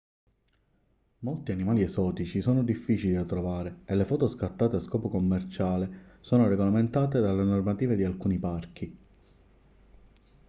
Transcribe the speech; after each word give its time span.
molti 1.19 1.51
animali 1.51 1.83
esotici 1.83 2.41
sono 2.41 2.63
difficili 2.63 3.13
da 3.13 3.21
trovare 3.23 3.81
e 3.85 3.93
le 3.93 4.03
foto 4.03 4.27
scattate 4.27 4.77
a 4.77 4.79
scopo 4.79 5.09
commerciale 5.09 6.17
sono 6.21 6.47
regolamentate 6.47 7.19
dalle 7.19 7.43
normative 7.43 7.95
di 7.95 8.03
alcuni 8.03 8.39
parchi 8.39 8.97